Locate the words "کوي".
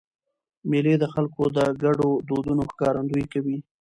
3.33-3.57